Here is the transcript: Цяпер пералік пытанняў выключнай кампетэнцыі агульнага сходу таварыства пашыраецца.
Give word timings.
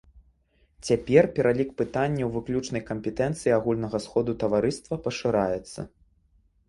Цяпер 0.87 1.27
пералік 1.39 1.69
пытанняў 1.81 2.33
выключнай 2.37 2.83
кампетэнцыі 2.89 3.55
агульнага 3.59 3.97
сходу 4.07 4.31
таварыства 4.45 4.95
пашыраецца. 5.09 5.79